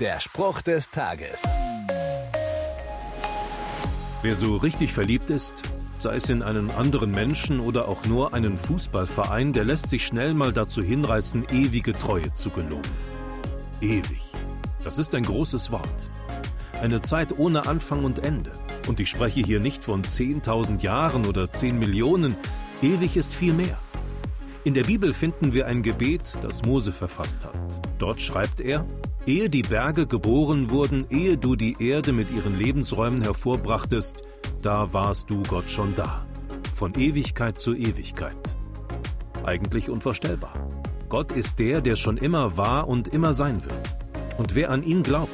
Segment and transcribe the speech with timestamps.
[0.00, 1.42] Der Spruch des Tages.
[4.20, 5.62] Wer so richtig verliebt ist,
[5.98, 10.34] sei es in einen anderen Menschen oder auch nur einen Fußballverein, der lässt sich schnell
[10.34, 12.90] mal dazu hinreißen, ewige Treue zu geloben.
[13.80, 14.20] Ewig.
[14.84, 16.10] Das ist ein großes Wort.
[16.82, 18.52] Eine Zeit ohne Anfang und Ende.
[18.88, 22.36] Und ich spreche hier nicht von 10.000 Jahren oder 10 Millionen.
[22.82, 23.78] Ewig ist viel mehr.
[24.62, 27.80] In der Bibel finden wir ein Gebet, das Mose verfasst hat.
[27.98, 28.84] Dort schreibt er,
[29.26, 34.22] Ehe die Berge geboren wurden, ehe du die Erde mit ihren Lebensräumen hervorbrachtest,
[34.62, 36.24] da warst du Gott schon da.
[36.72, 38.38] Von Ewigkeit zu Ewigkeit.
[39.42, 40.54] Eigentlich unvorstellbar.
[41.08, 43.96] Gott ist der, der schon immer war und immer sein wird.
[44.38, 45.32] Und wer an ihn glaubt,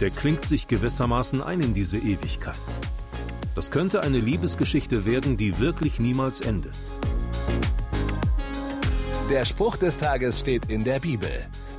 [0.00, 2.54] der klingt sich gewissermaßen ein in diese Ewigkeit.
[3.54, 6.72] Das könnte eine Liebesgeschichte werden, die wirklich niemals endet.
[9.28, 11.30] Der Spruch des Tages steht in der Bibel.